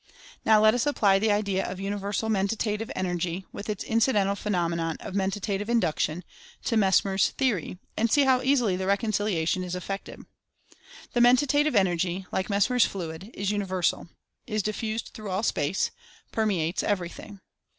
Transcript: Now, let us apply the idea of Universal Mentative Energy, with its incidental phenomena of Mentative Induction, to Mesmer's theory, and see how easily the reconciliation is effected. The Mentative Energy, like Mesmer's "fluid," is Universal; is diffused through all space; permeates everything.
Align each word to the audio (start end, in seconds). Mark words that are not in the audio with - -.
Now, 0.43 0.59
let 0.59 0.73
us 0.73 0.87
apply 0.87 1.19
the 1.19 1.31
idea 1.31 1.63
of 1.63 1.79
Universal 1.79 2.29
Mentative 2.29 2.89
Energy, 2.95 3.45
with 3.51 3.69
its 3.69 3.83
incidental 3.83 4.35
phenomena 4.35 4.95
of 4.99 5.13
Mentative 5.13 5.69
Induction, 5.69 6.23
to 6.63 6.75
Mesmer's 6.75 7.29
theory, 7.29 7.77
and 7.95 8.09
see 8.11 8.23
how 8.23 8.41
easily 8.41 8.75
the 8.75 8.87
reconciliation 8.87 9.63
is 9.63 9.75
effected. 9.75 10.23
The 11.13 11.19
Mentative 11.19 11.75
Energy, 11.75 12.25
like 12.31 12.49
Mesmer's 12.49 12.87
"fluid," 12.87 13.29
is 13.35 13.51
Universal; 13.51 14.09
is 14.47 14.63
diffused 14.63 15.11
through 15.13 15.29
all 15.29 15.43
space; 15.43 15.91
permeates 16.31 16.81
everything. 16.81 17.39